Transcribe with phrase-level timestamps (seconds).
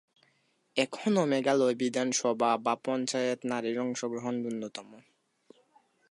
[0.75, 4.89] এখনও মেঘালয় বিধানসভা বা পঞ্চায়েত নারীর অংশগ্রহণ নূন্যতম।